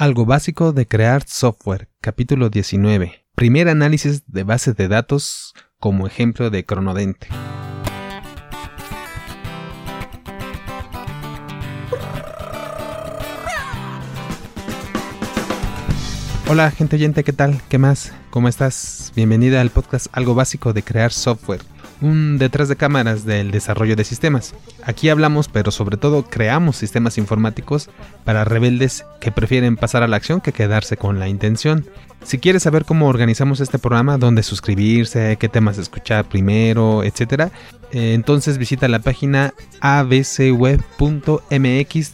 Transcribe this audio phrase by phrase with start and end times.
[0.00, 3.26] Algo básico de crear software, capítulo 19.
[3.34, 7.26] Primer análisis de base de datos como ejemplo de Cronodente.
[16.48, 17.60] Hola gente oyente, ¿qué tal?
[17.68, 18.12] ¿Qué más?
[18.30, 19.12] ¿Cómo estás?
[19.16, 21.62] Bienvenida al podcast Algo básico de crear software
[22.00, 24.54] un detrás de cámaras del desarrollo de sistemas.
[24.82, 27.90] Aquí hablamos, pero sobre todo creamos sistemas informáticos
[28.24, 31.86] para rebeldes que prefieren pasar a la acción que quedarse con la intención.
[32.24, 37.50] Si quieres saber cómo organizamos este programa, dónde suscribirse, qué temas escuchar primero, etc.,
[37.90, 40.96] eh, entonces visita la página abcweb.mx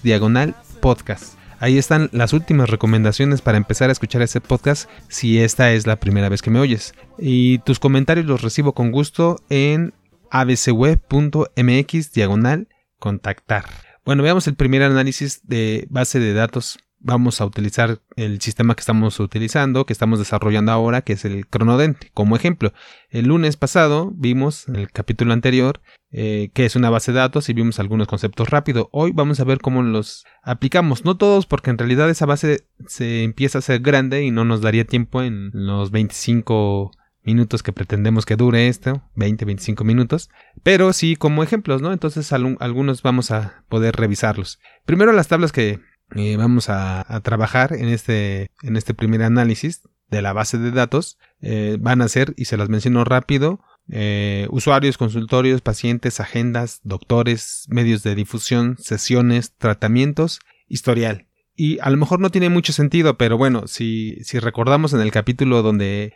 [0.02, 1.33] diagonal podcast.
[1.60, 5.96] Ahí están las últimas recomendaciones para empezar a escuchar ese podcast si esta es la
[5.96, 6.94] primera vez que me oyes.
[7.18, 9.94] Y tus comentarios los recibo con gusto en
[10.30, 12.68] abcweb.mx diagonal
[12.98, 13.64] contactar.
[14.04, 18.80] Bueno, veamos el primer análisis de base de datos vamos a utilizar el sistema que
[18.80, 22.10] estamos utilizando, que estamos desarrollando ahora, que es el cronodente.
[22.14, 22.72] Como ejemplo,
[23.10, 25.80] el lunes pasado vimos en el capítulo anterior
[26.16, 28.88] eh, que es una base de datos y vimos algunos conceptos rápido.
[28.92, 31.04] Hoy vamos a ver cómo los aplicamos.
[31.04, 34.60] No todos, porque en realidad esa base se empieza a ser grande y no nos
[34.60, 36.92] daría tiempo en los 25
[37.24, 40.30] minutos que pretendemos que dure esto, 20, 25 minutos,
[40.62, 41.92] pero sí como ejemplos, ¿no?
[41.92, 44.60] Entonces algunos vamos a poder revisarlos.
[44.84, 45.80] Primero las tablas que
[46.14, 51.18] eh, vamos a, trabajar en este, en este primer análisis de la base de datos
[51.40, 57.66] eh, van a ser, y se las menciono rápido, eh, usuarios, consultorios, pacientes, agendas, doctores,
[57.68, 61.26] medios de difusión, sesiones, tratamientos, historial.
[61.56, 65.12] Y a lo mejor no tiene mucho sentido, pero bueno, si, si recordamos en el
[65.12, 66.14] capítulo donde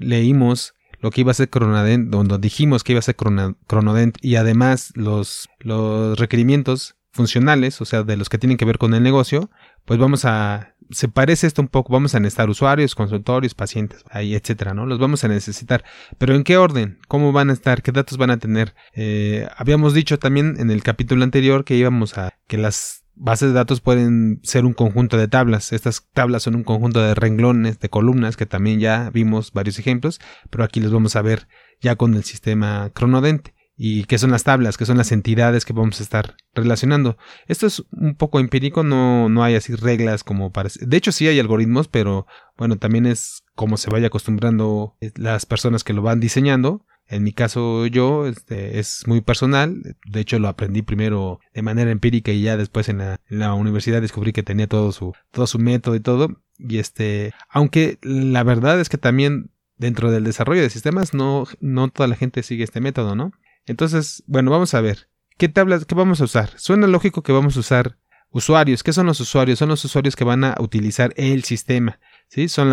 [0.00, 4.36] leímos lo que iba a ser Cronodent, donde dijimos que iba a ser Cronodent y
[4.36, 9.02] además los, los requerimientos funcionales, o sea, de los que tienen que ver con el
[9.02, 9.50] negocio,
[9.84, 14.34] pues vamos a, se parece esto un poco, vamos a necesitar usuarios, consultorios, pacientes, ahí,
[14.34, 14.86] etcétera, ¿no?
[14.86, 15.84] Los vamos a necesitar.
[16.18, 16.98] Pero ¿en qué orden?
[17.08, 17.82] ¿Cómo van a estar?
[17.82, 18.74] ¿Qué datos van a tener?
[18.94, 23.54] Eh, habíamos dicho también en el capítulo anterior que íbamos a, que las bases de
[23.54, 25.72] datos pueden ser un conjunto de tablas.
[25.72, 30.20] Estas tablas son un conjunto de renglones, de columnas, que también ya vimos varios ejemplos,
[30.50, 31.48] pero aquí los vamos a ver
[31.80, 35.72] ya con el sistema cronodente y qué son las tablas, qué son las entidades que
[35.72, 37.16] vamos a estar relacionando.
[37.46, 40.84] Esto es un poco empírico, no, no hay así reglas como parece.
[40.84, 45.84] De hecho sí hay algoritmos, pero bueno, también es como se vaya acostumbrando las personas
[45.84, 46.84] que lo van diseñando.
[47.06, 51.92] En mi caso yo este, es muy personal, de hecho lo aprendí primero de manera
[51.92, 55.46] empírica y ya después en la, en la universidad descubrí que tenía todo su, todo
[55.46, 56.42] su método y todo.
[56.58, 61.88] Y este, aunque la verdad es que también dentro del desarrollo de sistemas no, no
[61.88, 63.30] toda la gente sigue este método, ¿no?
[63.68, 65.08] Entonces, bueno, vamos a ver.
[65.36, 66.50] ¿Qué tablas, qué vamos a usar?
[66.56, 67.98] Suena lógico que vamos a usar
[68.30, 68.82] usuarios.
[68.82, 69.58] ¿Qué son los usuarios?
[69.58, 72.00] Son los usuarios que van a utilizar el sistema.
[72.28, 72.48] ¿sí?
[72.48, 72.72] Son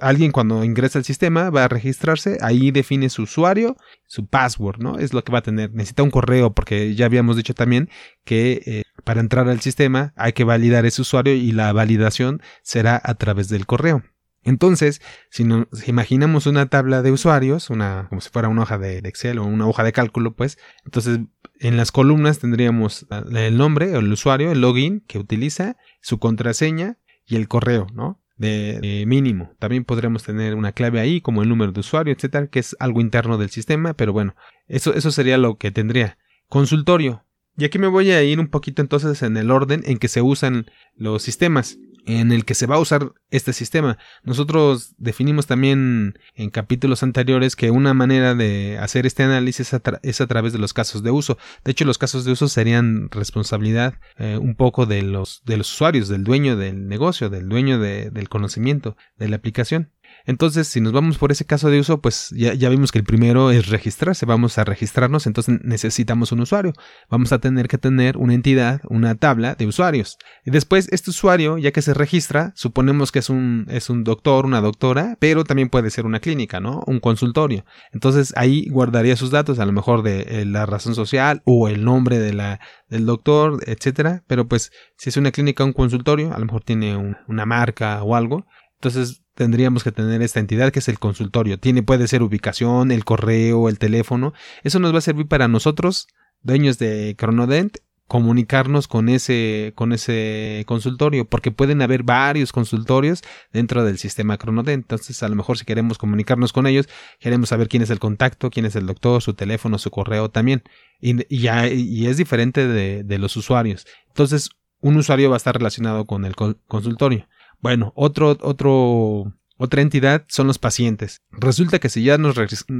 [0.00, 3.76] alguien cuando ingresa al sistema va a registrarse, ahí define su usuario,
[4.06, 4.98] su password, ¿no?
[4.98, 5.72] Es lo que va a tener.
[5.72, 7.90] Necesita un correo porque ya habíamos dicho también
[8.24, 13.00] que eh, para entrar al sistema hay que validar ese usuario y la validación será
[13.02, 14.02] a través del correo.
[14.46, 18.98] Entonces, si nos imaginamos una tabla de usuarios, una, como si fuera una hoja de,
[18.98, 21.18] Excel o una hoja de cálculo, pues, entonces
[21.58, 26.96] en las columnas tendríamos el nombre, el usuario, el login que utiliza, su contraseña
[27.26, 28.22] y el correo, ¿no?
[28.36, 29.50] De, mínimo.
[29.58, 33.00] También podríamos tener una clave ahí, como el número de usuario, etcétera, que es algo
[33.00, 34.36] interno del sistema, pero bueno,
[34.68, 36.18] eso, eso sería lo que tendría.
[36.48, 37.24] Consultorio.
[37.58, 40.22] Y aquí me voy a ir un poquito entonces en el orden en que se
[40.22, 43.98] usan los sistemas en el que se va a usar este sistema.
[44.22, 49.72] Nosotros definimos también en capítulos anteriores que una manera de hacer este análisis
[50.02, 51.36] es a, través de los casos de uso.
[51.64, 55.72] De hecho, los casos de uso serían responsabilidad eh, un poco de los, de los
[55.72, 59.90] usuarios, del dueño del negocio, del dueño del conocimiento, de la aplicación.
[60.26, 63.52] Entonces, si nos vamos por ese caso de uso, pues ya, vimos que el primero
[63.52, 66.72] es registrarse, vamos a registrarnos, entonces necesitamos un usuario.
[67.08, 70.18] Vamos a tener que tener una entidad, una tabla de usuarios.
[70.44, 74.46] Y después, este usuario, ya que se registra, suponemos que es un, es un doctor,
[74.46, 76.82] una doctora, pero también puede ser una clínica, ¿no?
[76.86, 77.64] Un consultorio.
[77.92, 81.84] Entonces, ahí guardaría sus datos, a lo mejor de eh, la razón social o el
[81.84, 84.24] nombre de la, del doctor, etcétera.
[84.26, 88.02] Pero pues, si es una clínica o un consultorio, a lo mejor tiene una marca
[88.02, 88.46] o algo.
[88.78, 91.58] Entonces, tendríamos que tener esta entidad que es el consultorio.
[91.58, 94.32] Tiene, puede ser ubicación, el correo, el teléfono.
[94.62, 96.08] Eso nos va a servir para nosotros,
[96.42, 103.84] dueños de Cronodent, comunicarnos con ese, con ese consultorio, porque pueden haber varios consultorios dentro
[103.84, 104.84] del sistema Cronodent.
[104.84, 106.88] Entonces, a lo mejor si queremos comunicarnos con ellos,
[107.18, 110.62] queremos saber quién es el contacto, quién es el doctor, su teléfono, su correo también.
[111.00, 113.86] Y, ya, y es diferente de, de los usuarios.
[114.08, 114.50] Entonces,
[114.80, 117.26] un usuario va a estar relacionado con el consultorio.
[117.60, 121.22] Bueno, otro, otro otra entidad son los pacientes.
[121.30, 122.36] Resulta que si ya, nos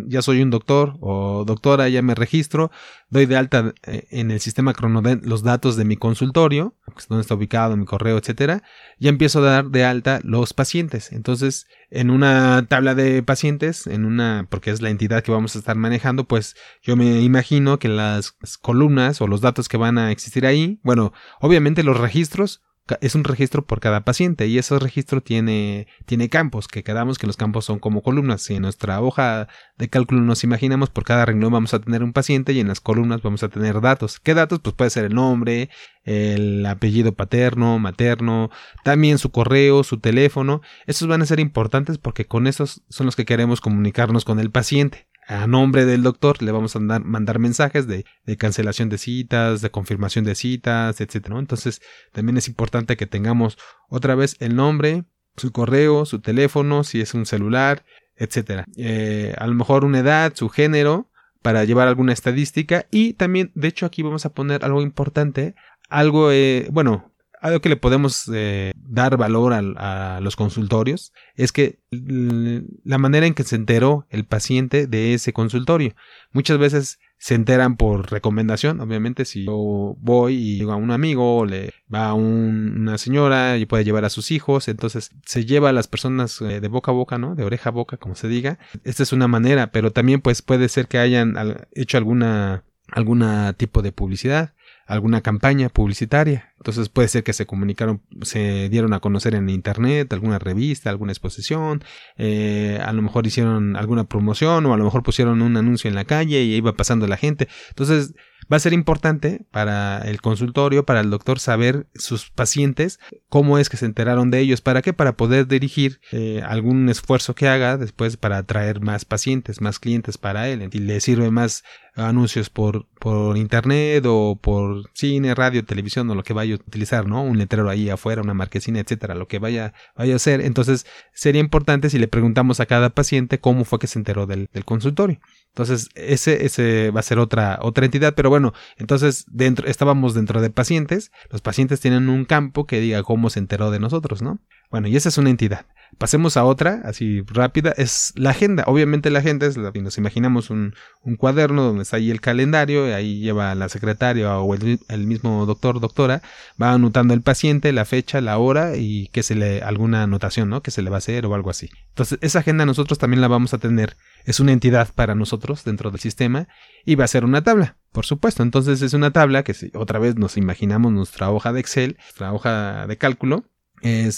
[0.08, 2.70] ya soy un doctor o doctora, ya me registro,
[3.08, 6.74] doy de alta eh, en el sistema Cronodent los datos de mi consultorio,
[7.08, 8.62] donde está ubicado, mi correo, etcétera,
[8.98, 11.12] ya empiezo a dar de alta los pacientes.
[11.12, 15.60] Entonces, en una tabla de pacientes, en una, porque es la entidad que vamos a
[15.60, 20.10] estar manejando, pues yo me imagino que las columnas o los datos que van a
[20.10, 22.65] existir ahí, bueno, obviamente los registros
[23.00, 27.26] es un registro por cada paciente y ese registro tiene, tiene campos, que quedamos que
[27.26, 28.42] los campos son como columnas.
[28.42, 32.12] Si en nuestra hoja de cálculo nos imaginamos, por cada renglón vamos a tener un
[32.12, 34.20] paciente y en las columnas vamos a tener datos.
[34.20, 34.60] ¿Qué datos?
[34.60, 35.68] Pues puede ser el nombre,
[36.04, 38.50] el apellido paterno, materno,
[38.84, 40.62] también su correo, su teléfono.
[40.86, 44.50] Esos van a ser importantes porque con esos son los que queremos comunicarnos con el
[44.50, 48.04] paciente a nombre del doctor le vamos a mandar, mensajes de,
[48.38, 51.28] cancelación de citas, de confirmación de citas, etc.
[51.36, 51.80] Entonces
[52.12, 53.58] también es importante que tengamos
[53.88, 55.04] otra vez el nombre,
[55.36, 57.84] su correo, su teléfono, si es un celular,
[58.16, 58.64] etc.
[58.76, 61.10] Eh, a lo mejor una edad, su género,
[61.42, 65.54] para llevar alguna estadística y también, de hecho aquí vamos a poner algo importante,
[65.88, 71.78] algo, eh, bueno, algo que le podemos eh, dar valor a, los consultorios es que
[71.90, 75.94] la manera en que se enteró el paciente de ese consultorio.
[76.32, 81.38] Muchas veces se enteran por recomendación, obviamente si yo voy y digo a un amigo
[81.38, 85.70] o le va a una señora y puede llevar a sus hijos, entonces se lleva
[85.70, 87.34] a las personas eh, de boca a boca, ¿no?
[87.34, 88.58] De oreja a boca, como se diga.
[88.84, 91.34] Esta es una manera, pero también pues puede ser que hayan
[91.72, 94.52] hecho alguna alguna tipo de publicidad
[94.86, 96.54] alguna campaña publicitaria.
[96.66, 101.12] Entonces puede ser que se comunicaron, se dieron a conocer en internet, alguna revista, alguna
[101.12, 101.84] exposición,
[102.16, 105.94] eh, a lo mejor hicieron alguna promoción o a lo mejor pusieron un anuncio en
[105.94, 107.46] la calle y iba pasando la gente.
[107.68, 108.14] Entonces
[108.52, 113.68] va a ser importante para el consultorio, para el doctor saber sus pacientes, cómo es
[113.68, 117.76] que se enteraron de ellos, para qué, para poder dirigir eh, algún esfuerzo que haga
[117.76, 120.68] después para atraer más pacientes, más clientes para él.
[120.72, 121.64] Y le sirve más
[121.96, 127.22] anuncios por, por internet o por cine, radio, televisión o lo que vaya utilizar, ¿no?
[127.22, 130.40] Un letrero ahí afuera, una marquesina, etcétera, lo que vaya, vaya a hacer.
[130.40, 134.48] Entonces, sería importante si le preguntamos a cada paciente cómo fue que se enteró del,
[134.52, 135.20] del consultorio.
[135.48, 140.40] Entonces, ese, ese va a ser otra, otra entidad, pero bueno, entonces dentro, estábamos dentro
[140.40, 141.12] de pacientes.
[141.30, 144.38] Los pacientes tienen un campo que diga cómo se enteró de nosotros, ¿no?
[144.70, 145.66] Bueno, y esa es una entidad.
[145.98, 148.64] Pasemos a otra, así rápida, es la agenda.
[148.66, 152.88] Obviamente la agenda es, si nos imaginamos un, un, cuaderno donde está ahí el calendario,
[152.88, 156.22] y ahí lleva la secretaria o el, el, mismo doctor, doctora,
[156.60, 160.60] va anotando el paciente, la fecha, la hora y que se le, alguna anotación, ¿no?
[160.60, 161.70] Que se le va a hacer o algo así.
[161.90, 163.96] Entonces, esa agenda nosotros también la vamos a tener
[164.26, 166.48] es una entidad para nosotros dentro del sistema
[166.84, 168.42] y va a ser una tabla, por supuesto.
[168.42, 172.32] Entonces es una tabla que si otra vez nos imaginamos nuestra hoja de Excel, nuestra
[172.32, 173.44] hoja de cálculo,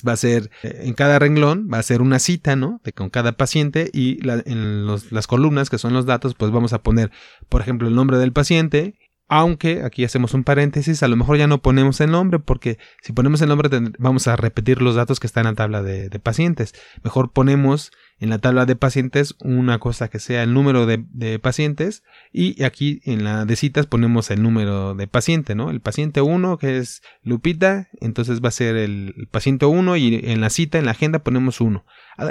[0.07, 2.81] va a ser eh, en cada renglón, va a ser una cita, ¿no?
[2.85, 6.83] De, con cada paciente y en las columnas que son los datos, pues vamos a
[6.83, 7.11] poner,
[7.49, 8.95] por ejemplo, el nombre del paciente
[9.31, 13.13] aunque aquí hacemos un paréntesis, a lo mejor ya no ponemos el nombre porque si
[13.13, 13.69] ponemos el nombre
[13.99, 16.75] vamos a repetir los datos que están en la tabla de pacientes.
[17.05, 22.03] Mejor ponemos en la tabla de pacientes una cosa que sea el número de, pacientes
[22.33, 25.71] y aquí en la de citas ponemos el número de paciente, ¿no?
[25.71, 30.41] El paciente 1 que es Lupita, entonces va a ser el, paciente 1 y en
[30.41, 31.85] la cita, en la agenda ponemos 1.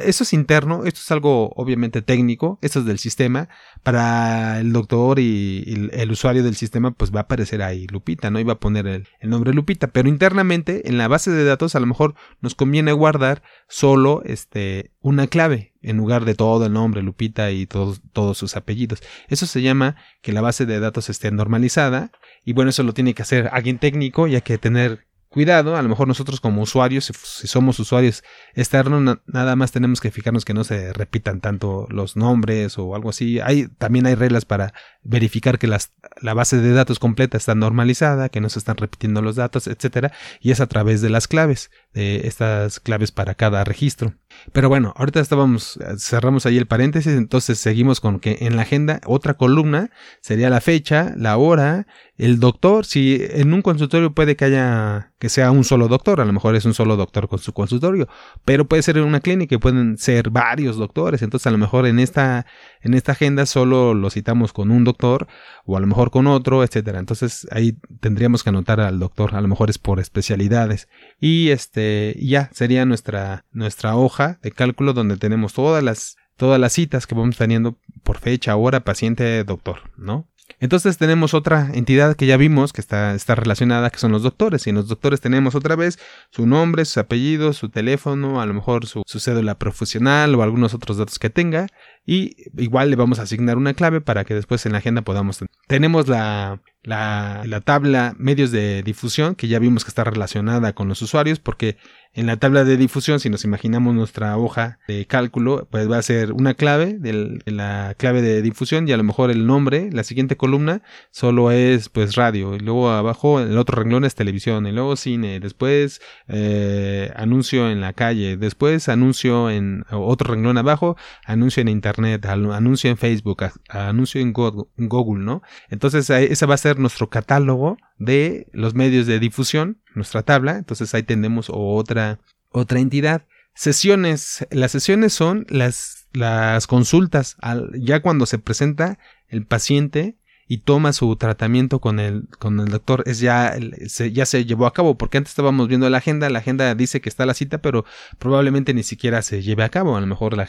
[0.03, 3.47] Eso es interno, esto es algo obviamente técnico, esto es del sistema.
[3.83, 8.39] Para el doctor y, el usuario del sistema pues va a aparecer ahí Lupita, ¿no?
[8.39, 11.75] Y va a poner el, el nombre Lupita, pero internamente en la base de datos
[11.75, 16.73] a lo mejor nos conviene guardar solo este una clave en lugar de todo el
[16.73, 19.01] nombre, Lupita y todos, todos sus apellidos.
[19.29, 22.11] Eso se llama que la base de datos esté normalizada
[22.43, 25.81] y bueno, eso lo tiene que hacer alguien técnico y hay que tener cuidado, a
[25.81, 28.23] lo mejor nosotros como usuarios, si, somos usuarios
[28.55, 33.09] externos, nada más tenemos que fijarnos que no se repitan tanto los nombres o algo
[33.09, 33.39] así.
[33.39, 35.91] Hay, también hay reglas para verificar que las,
[36.21, 40.11] la base de datos completa está normalizada, que no se están repitiendo los datos, etcétera,
[40.41, 44.15] y es a través de las claves, de estas claves para cada registro.
[44.51, 49.01] Pero bueno, ahorita estábamos, cerramos ahí el paréntesis, entonces seguimos con que en la agenda
[49.05, 49.89] otra columna
[50.21, 55.29] sería la fecha, la hora, el doctor, si en un consultorio puede que haya, que
[55.29, 58.07] sea un solo doctor, a lo mejor es un solo doctor con su consultorio,
[58.45, 61.85] pero puede ser en una clínica y pueden ser varios doctores, entonces a lo mejor
[61.85, 62.45] en esta,
[62.81, 65.27] en esta agenda solo lo citamos con un doctor
[65.65, 66.99] o a lo mejor con otro, etcétera.
[66.99, 70.87] Entonces ahí tendríamos que anotar al doctor, a lo mejor es por especialidades.
[71.19, 76.73] Y este, ya sería nuestra, nuestra hoja de cálculo donde tenemos todas las, todas las
[76.73, 80.27] citas que vamos teniendo por fecha, hora, paciente, doctor, ¿no?
[80.59, 84.65] Entonces tenemos otra entidad que ya vimos que está, está relacionada, que son los doctores.
[84.65, 85.99] Y en los doctores tenemos otra vez
[86.31, 90.73] su nombre, sus apellidos, su teléfono, a lo mejor su, su cédula profesional o algunos
[90.73, 91.67] otros datos que tenga.
[92.09, 95.39] Y igual le vamos a asignar una clave para que después en la agenda podamos
[95.39, 95.51] tener.
[95.67, 100.87] Tenemos la, la, la, tabla medios de difusión, que ya vimos que está relacionada con
[100.87, 101.75] los usuarios, porque
[102.17, 106.01] en la tabla de difusión, si nos imaginamos nuestra hoja de cálculo, pues va a
[106.01, 110.03] ser una clave de la clave de difusión y a lo mejor el nombre, la
[110.03, 114.71] siguiente columna, solo es pues radio, y luego abajo el otro renglón es televisión, y
[114.71, 121.61] luego cine, después eh, anuncio en la calle, después anuncio en otro renglón abajo, anuncio
[121.61, 125.41] en internet, anuncio en Facebook, anuncio en Google, ¿no?
[125.69, 130.93] Entonces ese va a ser nuestro catálogo de los medios de difusión, nuestra tabla, entonces
[130.93, 133.25] ahí tenemos otra, otra entidad.
[133.53, 137.37] Sesiones, las sesiones son las, las consultas,
[137.73, 143.03] ya cuando se presenta el paciente y toma su tratamiento con el, con el doctor,
[143.05, 143.55] es ya,
[143.87, 147.01] se, ya se llevó a cabo, porque antes estábamos viendo la agenda, la agenda dice
[147.01, 147.85] que está la cita, pero
[148.17, 150.47] probablemente ni siquiera se lleve a cabo, a lo mejor la,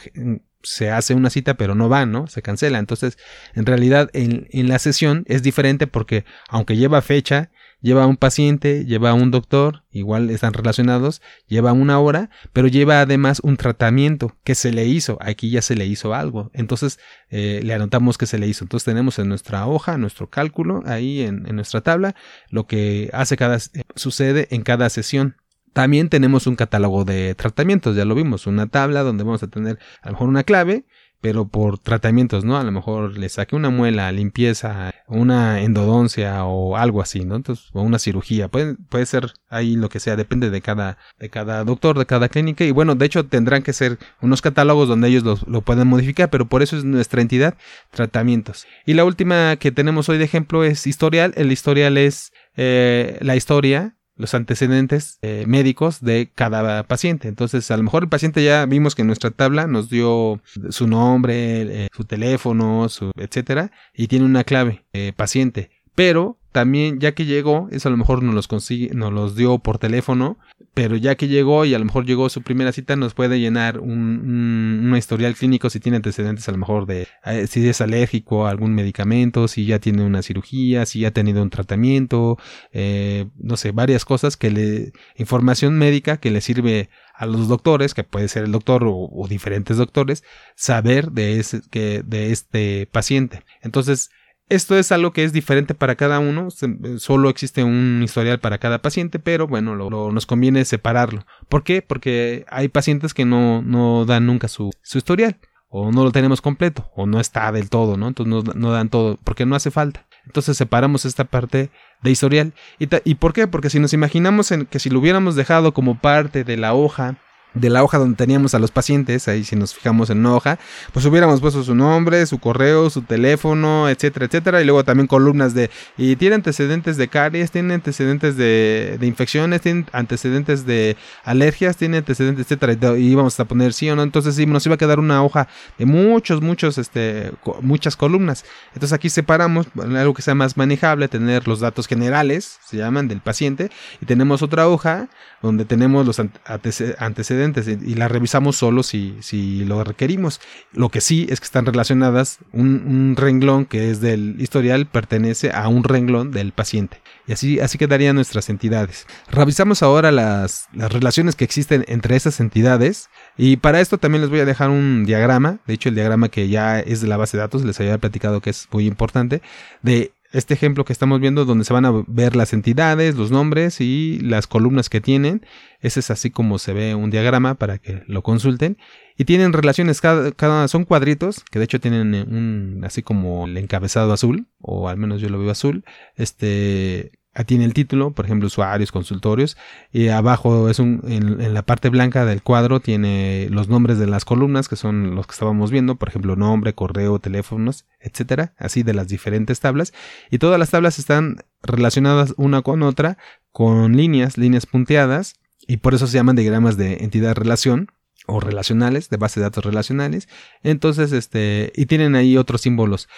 [0.63, 2.27] se hace una cita pero no va, ¿no?
[2.27, 2.79] Se cancela.
[2.79, 3.17] Entonces,
[3.53, 7.49] en realidad en, en la sesión es diferente porque aunque lleva fecha,
[7.81, 13.39] lleva un paciente, lleva un doctor, igual están relacionados, lleva una hora, pero lleva además
[13.43, 15.17] un tratamiento que se le hizo.
[15.21, 16.51] Aquí ya se le hizo algo.
[16.53, 18.63] Entonces eh, le anotamos que se le hizo.
[18.63, 22.15] Entonces tenemos en nuestra hoja, nuestro cálculo, ahí en, nuestra tabla,
[22.49, 23.57] lo que hace cada,
[23.95, 25.37] sucede en cada sesión.
[25.73, 29.77] También tenemos un catálogo de tratamientos, ya lo vimos, una tabla donde vamos a tener
[30.01, 30.85] a lo mejor una clave
[31.21, 32.57] pero por tratamientos, ¿no?
[32.57, 37.35] A lo mejor le saqué una muela, limpieza, una endodoncia o algo así, ¿no?
[37.35, 41.29] Entonces, o una cirugía, puede, puede ser ahí lo que sea, depende de cada, de
[41.29, 45.09] cada doctor, de cada clínica, y bueno, de hecho tendrán que ser unos catálogos donde
[45.09, 47.55] ellos lo, pueden modificar, pero por eso es nuestra entidad,
[47.91, 48.65] tratamientos.
[48.85, 53.35] Y la última que tenemos hoy de ejemplo es historial, el historial es eh, la
[53.35, 57.27] historia los antecedentes eh, médicos de cada paciente.
[57.29, 60.87] Entonces, a lo mejor el paciente ya vimos que en nuestra tabla nos dio su
[60.87, 62.85] nombre, eh, su teléfono,
[63.15, 65.71] etcétera, y tiene una clave eh, paciente.
[65.95, 69.59] Pero también, ya que llegó, eso a lo mejor nos los consigue, nos los dio
[69.59, 70.37] por teléfono,
[70.73, 73.79] pero ya que llegó y a lo mejor llegó su primera cita, nos puede llenar
[73.79, 78.45] un, un, historial clínico si tiene antecedentes a lo mejor de eh, si es alérgico
[78.45, 82.37] a algún medicamento, si ya tiene una cirugía, si ya ha tenido un tratamiento,
[82.71, 87.93] eh, no sé, varias cosas que le, información médica que le sirve a los doctores,
[87.93, 90.23] que puede ser el doctor o, o diferentes doctores,
[90.55, 93.43] saber de, ese, que, de este paciente.
[93.61, 94.09] Entonces,
[94.49, 96.49] esto es algo que es diferente para cada uno,
[96.97, 101.25] solo existe un historial para cada paciente, pero bueno, nos conviene separarlo.
[101.47, 101.81] ¿Por qué?
[101.81, 105.37] Porque hay pacientes que no, no dan nunca su, su, historial,
[105.69, 108.07] o no lo tenemos completo, o no está del todo, ¿no?
[108.07, 110.07] Entonces no, no dan todo, porque no hace falta.
[110.25, 111.69] Entonces separamos esta parte
[112.01, 112.53] de historial.
[112.79, 113.47] ¿Y, ¿Y por qué?
[113.47, 117.17] Porque si nos imaginamos en que si lo hubiéramos dejado como parte de la hoja,
[117.53, 120.59] de la hoja donde teníamos a los pacientes, ahí si nos fijamos en una hoja,
[120.93, 125.53] pues hubiéramos puesto su nombre, su correo, su teléfono, etcétera, etcétera, y luego también columnas
[125.53, 131.97] de, y tiene antecedentes de caries, tiene antecedentes de, infecciones, tiene antecedentes de alergias, tiene
[131.97, 134.99] antecedentes, etcétera, y íbamos a poner sí o no, entonces sí, nos iba a quedar
[134.99, 138.45] una hoja de muchos, muchos, este, muchas columnas.
[138.73, 143.21] Entonces aquí separamos algo que sea más manejable, tener los datos generales, se llaman, del
[143.21, 145.09] paciente, y tenemos otra hoja
[145.41, 150.39] donde tenemos los antecedentes y la revisamos solo si, si lo requerimos.
[150.73, 155.67] Lo que sí es que están relacionadas, un, renglón que es del historial pertenece a
[155.67, 157.01] un renglón del paciente.
[157.27, 159.05] Y así, así quedarían nuestras entidades.
[159.31, 164.29] Revisamos ahora las, las relaciones que existen entre esas entidades y para esto también les
[164.29, 167.37] voy a dejar un diagrama, de hecho el diagrama que ya es de la base
[167.37, 169.41] de datos, les había platicado que es muy importante,
[169.81, 173.81] de este ejemplo que estamos viendo donde se van a ver las entidades, los nombres
[173.81, 175.45] y las columnas que tienen.
[175.81, 178.77] Ese es así como se ve un diagrama para que lo consulten.
[179.17, 183.57] Y tienen relaciones, cada, cada son cuadritos, que de hecho tienen un, así como el
[183.57, 185.83] encabezado azul, o al menos yo lo veo azul.
[186.15, 189.55] Este, tiene el título, por ejemplo, usuarios, consultorios,
[189.91, 194.25] y abajo es un, en, la parte blanca del cuadro tiene los nombres de las
[194.25, 198.93] columnas, que son los que estábamos viendo, por ejemplo, nombre, correo, teléfonos, etcétera, así de
[198.93, 199.93] las diferentes tablas,
[200.29, 203.17] y todas las tablas están relacionadas una con otra
[203.51, 205.35] con líneas, líneas punteadas,
[205.67, 207.91] y por eso se llaman diagramas de entidad relación,
[208.29, 210.29] o relacionales, de base de datos relacionales.
[210.63, 213.09] Entonces, este, y tienen ahí otros símbolos.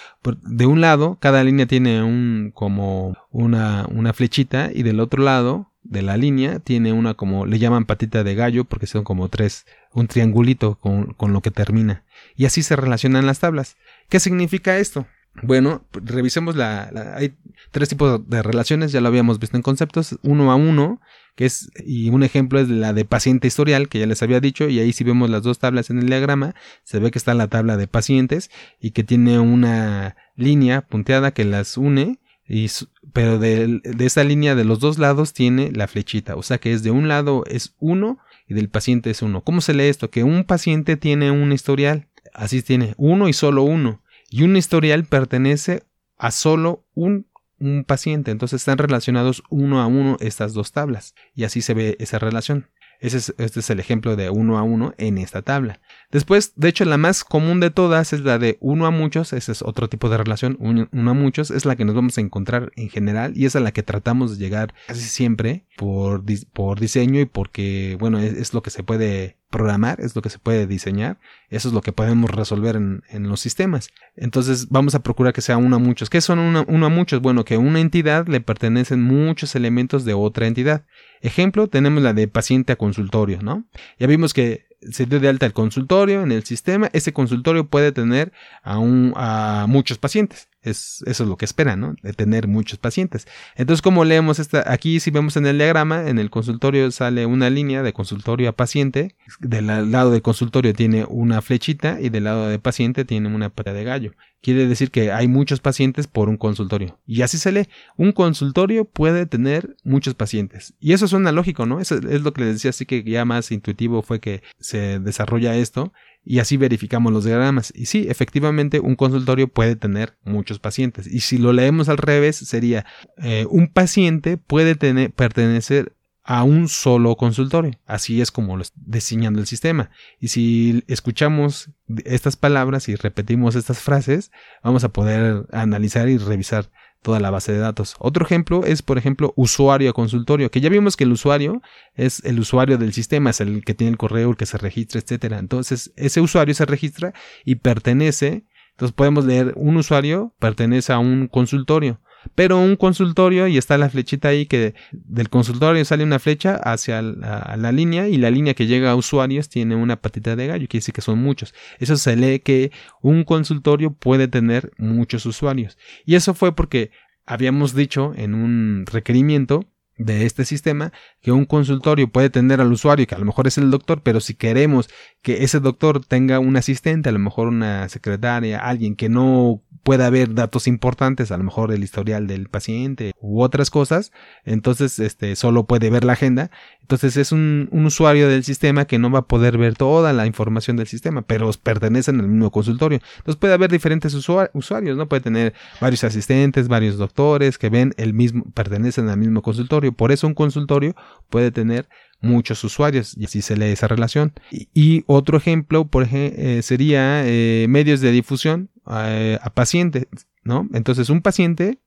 [0.43, 5.71] De un lado, cada línea tiene un, como una, una flechita y del otro lado
[5.83, 9.65] de la línea tiene una como, le llaman patita de gallo porque son como tres,
[9.93, 12.03] un triangulito con, con lo que termina.
[12.35, 13.77] Y así se relacionan las tablas.
[14.09, 15.07] ¿Qué significa esto?
[15.43, 17.35] Bueno, revisemos la, Hay
[17.71, 20.19] tres tipos de relaciones, ya lo habíamos visto en conceptos.
[20.23, 20.99] Uno a uno,
[21.35, 21.69] que es...
[21.85, 24.67] Y un ejemplo es la de paciente historial, que ya les había dicho.
[24.69, 27.47] Y ahí si vemos las dos tablas en el diagrama, se ve que está la
[27.47, 32.19] tabla de pacientes y que tiene una línea punteada que las une.
[32.47, 32.69] Y,
[33.13, 36.35] pero de, de esa línea de los dos lados tiene la flechita.
[36.35, 39.43] O sea que es de un lado es uno y del paciente es uno.
[39.43, 40.09] ¿Cómo se lee esto?
[40.09, 42.07] Que un paciente tiene un historial.
[42.33, 45.83] Así tiene uno y solo uno y un historial pertenece
[46.17, 47.27] a solo un,
[47.61, 48.31] un paciente.
[48.31, 52.67] Entonces están relacionados uno a uno estas dos tablas y así se ve esa relación.
[52.99, 55.79] Ese es, este es el ejemplo de uno a uno en esta tabla.
[56.11, 59.33] Después, de hecho, la más común de todas es la de uno a muchos.
[59.33, 60.55] Ese es otro tipo de relación.
[60.59, 63.59] Uno, a muchos es la que nos vamos a encontrar en general y es a
[63.59, 68.61] la que tratamos de llegar casi siempre por, por diseño y porque, bueno, es lo
[68.61, 72.31] que se puede programar, es lo que se puede diseñar, eso es lo que podemos
[72.31, 73.89] resolver en, los sistemas.
[74.15, 76.10] Entonces vamos a procurar que sea uno a muchos.
[76.10, 77.22] ¿Qué son uno, a muchos?
[77.22, 80.86] Bueno, que a una entidad le pertenecen muchos elementos de otra entidad.
[81.22, 83.65] Ejemplo, tenemos la de paciente a consultorio, ¿no?
[84.00, 87.91] Ya vimos que se dio de alta el consultorio en el sistema, ese consultorio puede
[87.91, 88.31] tener
[88.63, 88.79] a,
[89.15, 90.47] a muchos pacientes.
[90.63, 91.95] Es, eso es lo que esperan, ¿no?
[92.03, 93.27] De tener muchos pacientes.
[93.55, 97.50] Entonces, como leemos esta, aquí si vemos en el diagrama, en el consultorio sale una
[97.50, 99.15] línea de consultorio a paciente.
[99.39, 103.73] Del lado del consultorio tiene una flechita y del lado de paciente tiene una pata
[103.73, 104.13] de gallo.
[104.43, 107.00] Quiere decir que hay muchos pacientes por un consultorio.
[107.05, 107.67] Y así se lee.
[107.95, 110.73] Un consultorio puede tener muchos pacientes.
[110.79, 111.79] Y eso suena lógico, ¿no?
[111.79, 115.55] Eso es lo que les decía, así que ya más intuitivo fue que se desarrolla
[115.55, 117.73] esto y así verificamos los diagramas.
[117.75, 121.07] Y sí, efectivamente un consultorio puede tener muchos pacientes.
[121.07, 122.85] Y si lo leemos al revés, sería
[123.17, 127.73] eh, un paciente puede tener, pertenecer a un solo consultorio.
[127.85, 129.89] Así es como lo está diseñando el sistema.
[130.19, 131.71] Y si escuchamos
[132.05, 134.31] estas palabras y repetimos estas frases,
[134.63, 136.69] vamos a poder analizar y revisar
[137.01, 137.96] toda la base de datos.
[138.00, 141.62] Otro ejemplo es, por ejemplo, usuario a consultorio, que ya vimos que el usuario
[141.96, 145.01] es el usuario del sistema, es el que tiene el correo, el que se registra,
[145.01, 145.39] etcétera.
[145.39, 151.27] Entonces, ese usuario se registra y pertenece, entonces podemos leer un usuario pertenece a un
[151.27, 152.00] consultorio.
[152.36, 157.01] Pero un consultorio, y está la flechita ahí que del consultorio sale una flecha hacia
[157.01, 160.81] la, línea y la línea que llega a usuarios tiene una patita de gallo, quiere
[160.81, 161.53] decir que son muchos.
[161.79, 165.77] Eso se lee que un consultorio puede tener muchos usuarios.
[166.05, 166.92] Y eso fue porque
[167.25, 169.66] habíamos dicho en un requerimiento
[170.05, 173.57] de este sistema que un consultorio puede tener al usuario que a lo mejor es
[173.57, 174.90] el doctor, pero si queremos
[175.22, 180.09] que ese doctor tenga un asistente, a lo mejor una secretaria, alguien que no pueda
[180.09, 184.11] ver datos importantes, a lo mejor el historial del paciente u otras cosas,
[184.46, 189.09] entonces este solo puede ver la agenda, entonces es un, usuario del sistema que no
[189.09, 193.00] va a poder ver toda la información del sistema, pero pertenecen al mismo consultorio.
[193.18, 195.07] Entonces puede haber diferentes usuarios, ¿no?
[195.07, 200.11] Puede tener varios asistentes, varios doctores que ven el mismo, pertenecen al mismo consultorio, por
[200.11, 200.95] eso un consultorio
[201.29, 201.87] puede tener
[202.21, 204.33] muchos usuarios y así se lee esa relación.
[204.51, 210.05] Y, otro ejemplo, por eh, sería eh, medios de difusión eh, a pacientes,
[210.43, 210.69] ¿no?
[210.73, 211.79] Entonces un paciente,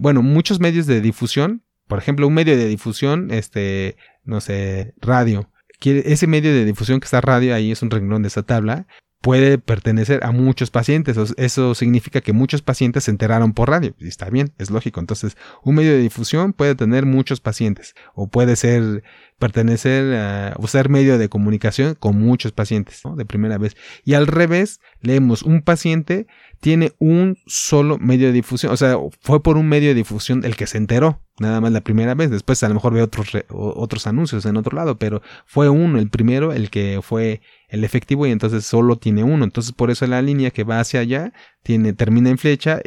[0.00, 5.50] bueno, muchos medios de difusión, por ejemplo, un medio de difusión, este, no sé, radio.
[5.80, 8.86] Ese medio de difusión que está radio, ahí es un renglón de esa tabla,
[9.26, 11.16] puede pertenecer a muchos pacientes.
[11.36, 13.92] Eso significa que muchos pacientes se enteraron por radio.
[13.98, 15.00] Y está bien, es lógico.
[15.00, 19.02] Entonces, un medio de difusión puede tener muchos pacientes o puede ser
[19.40, 23.76] pertenecer a, o ser medio de comunicación con muchos pacientes de primera vez.
[24.04, 26.28] Y al revés, leemos un paciente
[26.60, 30.56] tiene un solo medio de difusión, o sea, fue por un medio de difusión el
[30.56, 34.06] que se enteró, nada más la primera vez, después a lo mejor ve otros, otros
[34.06, 38.30] anuncios en otro lado, pero fue uno, el primero, el que fue el efectivo y
[38.30, 39.44] entonces solo tiene uno.
[39.44, 42.80] Entonces por eso la línea que va hacia allá tiene, termina en flecha,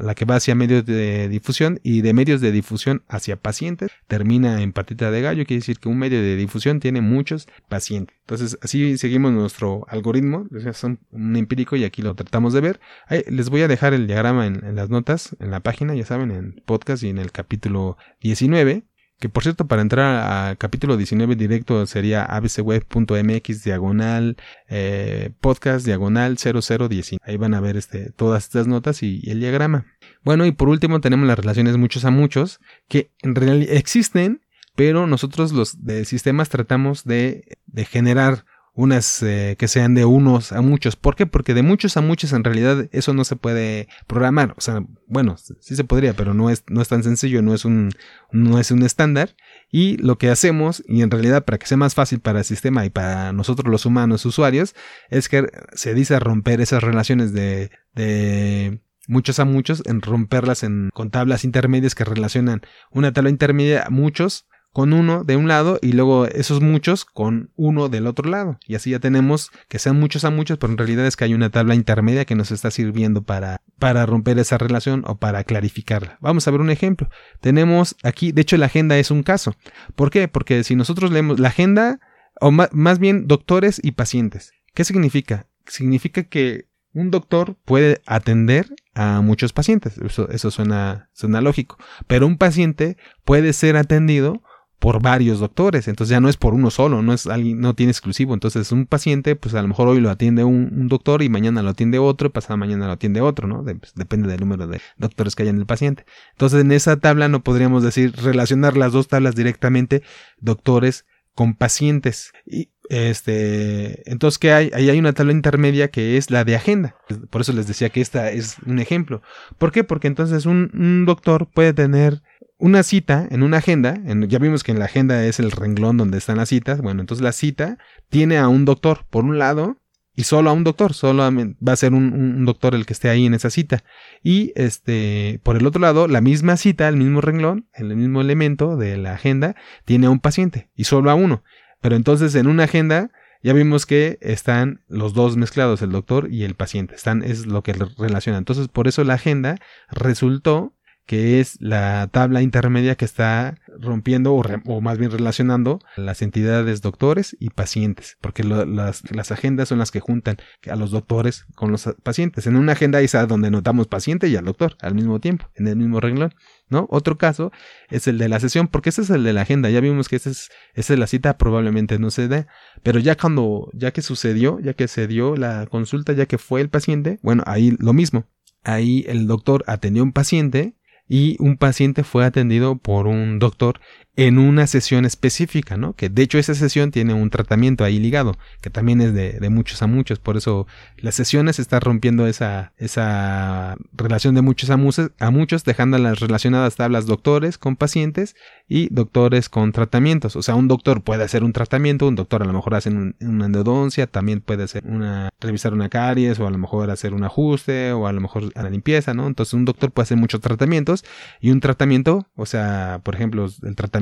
[0.00, 4.62] la que va hacia medios de difusión y de medios de difusión hacia pacientes termina
[4.62, 8.16] en patita de gallo, quiere decir que un medio de difusión tiene muchos pacientes.
[8.20, 12.80] Entonces así seguimos nuestro algoritmo, son un empírico y aquí lo tratamos de ver.
[13.28, 16.30] les voy a dejar el diagrama en, en las notas, en la página, ya saben,
[16.30, 18.84] en podcast y en el capítulo 19
[19.22, 24.36] que por cierto para entrar al capítulo 19 directo sería abcweb.mx diagonal
[24.68, 27.20] eh, podcast diagonal 0019.
[27.22, 29.86] Ahí van a ver este, todas estas notas y, el diagrama.
[30.24, 32.58] Bueno, y por último tenemos las relaciones muchos a muchos,
[32.88, 34.42] que en realidad existen,
[34.74, 40.52] pero nosotros los de sistemas tratamos de, de generar unas eh, que sean de unos
[40.52, 40.96] a muchos.
[40.96, 41.26] ¿Por qué?
[41.26, 44.54] Porque de muchos a muchos en realidad eso no se puede programar.
[44.56, 47.64] O sea, bueno, sí se podría, pero no es, no es tan sencillo, no es
[47.64, 47.90] un,
[48.30, 49.36] no es un estándar.
[49.70, 52.86] Y lo que hacemos, y en realidad para que sea más fácil para el sistema
[52.86, 54.74] y para nosotros los humanos usuarios,
[55.10, 60.90] es que se dice romper esas relaciones de, de muchos a muchos, en romperlas en,
[60.94, 65.78] con tablas intermedias que relacionan una tabla intermedia a muchos con uno de un lado
[65.82, 68.58] y luego esos muchos con uno del otro lado.
[68.66, 71.34] Y así ya tenemos que sean muchos a muchos, pero en realidad es que hay
[71.34, 76.18] una tabla intermedia que nos está sirviendo para, para romper esa relación o para clarificarla.
[76.20, 77.08] Vamos a ver un ejemplo.
[77.40, 79.54] Tenemos aquí, de hecho la agenda es un caso.
[79.94, 80.26] ¿Por qué?
[80.28, 82.00] Porque si nosotros leemos la agenda,
[82.40, 84.52] o más bien doctores y pacientes.
[84.74, 85.46] ¿Qué significa?
[85.66, 89.98] Significa que un doctor puede atender a muchos pacientes.
[89.98, 91.78] Eso, eso suena, suena lógico.
[92.06, 94.42] Pero un paciente puede ser atendido
[94.82, 97.92] por varios doctores, entonces ya no es por uno solo, no es alguien, no tiene
[97.92, 101.62] exclusivo, entonces un paciente, pues a lo mejor hoy lo atiende un, doctor y mañana
[101.62, 103.62] lo atiende otro y pasado mañana lo atiende otro, ¿no?
[103.62, 106.04] Pues, depende del número de doctores que haya en el paciente.
[106.32, 110.02] Entonces en esa tabla no podríamos decir relacionar las dos tablas directamente,
[110.40, 112.32] doctores con pacientes.
[112.44, 114.70] Y este, entonces, ¿qué hay?
[114.74, 116.96] Ahí hay una tabla intermedia que es la de agenda.
[117.30, 119.22] Por eso les decía que esta es un ejemplo.
[119.58, 119.84] ¿Por qué?
[119.84, 122.22] Porque entonces un, doctor puede tener
[122.58, 126.18] una cita en una agenda, ya vimos que en la agenda es el renglón donde
[126.18, 127.76] están las citas, bueno, entonces la cita
[128.08, 129.78] tiene a un doctor por un lado
[130.14, 133.24] y solo a un doctor, solo va a ser un, doctor el que esté ahí
[133.24, 133.82] en esa cita.
[134.22, 138.76] Y este, por el otro lado, la misma cita, el mismo renglón, el mismo elemento
[138.76, 141.42] de la agenda, tiene a un paciente y solo a uno.
[141.82, 143.10] Pero entonces en una agenda
[143.42, 146.94] ya vimos que están los dos mezclados, el doctor y el paciente.
[146.94, 148.38] Están, es lo que relaciona.
[148.38, 149.56] Entonces, por eso la agenda
[149.90, 150.72] resultó
[151.06, 157.36] que es la tabla intermedia que está rompiendo o, más bien relacionando las entidades doctores
[157.40, 160.36] y pacientes, porque las, las, agendas son las que juntan
[160.70, 162.46] a los doctores con los pacientes.
[162.46, 165.76] En una agenda es donde notamos paciente y al doctor al mismo tiempo, en el
[165.76, 166.34] mismo renglón.
[166.72, 166.86] ¿No?
[166.88, 167.52] Otro caso
[167.90, 169.68] es el de la sesión, porque ese es el de la agenda.
[169.68, 172.46] Ya vimos que ese es, esa es la cita, probablemente no se dé.
[172.82, 176.62] Pero ya cuando, ya que sucedió, ya que se dio la consulta, ya que fue
[176.62, 178.24] el paciente, bueno, ahí lo mismo.
[178.64, 180.74] Ahí el doctor atendió a un paciente
[181.06, 183.78] y un paciente fue atendido por un doctor
[184.14, 185.94] en una sesión específica, ¿no?
[185.94, 189.80] Que de hecho esa sesión tiene un tratamiento ahí ligado, que también es de, muchos
[189.82, 190.66] a muchos, por eso
[190.98, 196.20] las sesiones está rompiendo esa, esa relación de muchos a, muchos, a muchos, dejando las
[196.20, 198.36] relacionadas tablas doctores con pacientes
[198.68, 200.36] y doctores con tratamientos.
[200.36, 203.46] O sea, un doctor puede hacer un tratamiento, un doctor a lo mejor hace una
[203.46, 207.92] endodoncia, también puede hacer una, revisar una caries, o a lo mejor hacer un ajuste,
[207.92, 209.26] o a lo mejor a la limpieza, ¿no?
[209.26, 211.02] Entonces un doctor puede hacer muchos tratamientos
[211.40, 214.01] y un tratamiento, o sea, por ejemplo, el tratamiento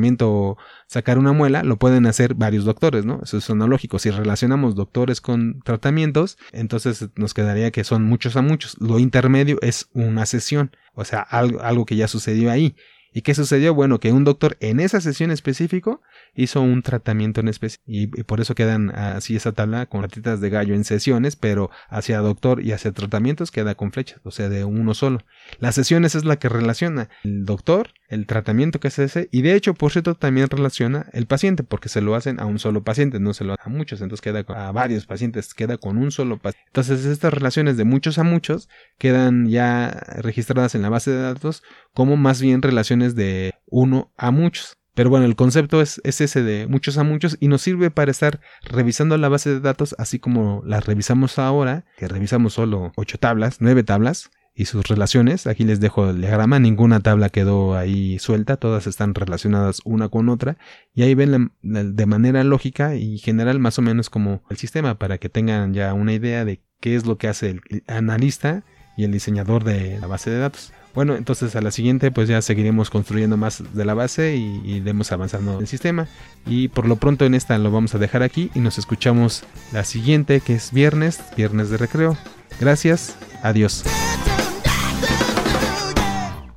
[0.86, 3.20] sacar una muela, lo pueden hacer varios doctores, ¿no?
[3.22, 3.98] Eso es lógico.
[3.98, 8.76] Si relacionamos doctores con tratamientos, entonces nos quedaría que son muchos a muchos.
[8.80, 12.74] Lo intermedio es una sesión, o sea, algo, que ya sucedió ahí.
[13.12, 13.74] ¿Y qué sucedió?
[13.74, 16.00] Bueno, que un doctor en esa sesión específico
[16.34, 20.48] hizo un tratamiento en especie y, por eso quedan así esa tabla con ratitas de
[20.48, 24.64] gallo en sesiones, pero hacia doctor y hacia tratamientos queda con flechas, o sea, de
[24.64, 25.22] uno solo.
[25.58, 29.54] Las sesiones es la que relaciona el doctor, el tratamiento que se hace y de
[29.54, 33.20] hecho, por cierto, también relaciona el paciente porque se lo hacen a un solo paciente,
[33.20, 36.36] no se lo hacen a muchos, entonces queda a varios pacientes, queda con un solo
[36.36, 36.66] paciente.
[36.66, 38.68] Entonces, estas relaciones de muchos a muchos
[38.98, 41.62] quedan ya registradas en la base de datos
[41.94, 44.74] como más bien relaciones de uno a muchos.
[44.94, 48.40] Pero bueno, el concepto es, ese de muchos a muchos y nos sirve para estar
[48.62, 53.58] revisando la base de datos así como la revisamos ahora, que revisamos solo ocho tablas,
[53.60, 55.46] nueve tablas y sus relaciones.
[55.46, 60.28] Aquí les dejo el diagrama, ninguna tabla quedó ahí suelta, todas están relacionadas una con
[60.28, 60.58] otra
[60.94, 65.16] y ahí ven de manera lógica y general más o menos como el sistema para
[65.16, 68.62] que tengan ya una idea de qué es lo que hace el analista
[68.98, 70.74] y el diseñador de la base de datos.
[70.94, 75.10] Bueno, entonces a la siguiente pues ya seguiremos construyendo más de la base y, iremos
[75.10, 76.06] avanzando el sistema.
[76.44, 79.84] Y por lo pronto en esta lo vamos a dejar aquí y nos escuchamos la
[79.84, 82.18] siguiente que es viernes, viernes de recreo.
[82.60, 83.84] Gracias, adiós.